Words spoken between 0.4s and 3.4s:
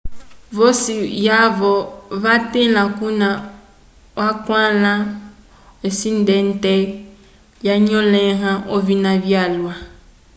vosi yavo vatila kuna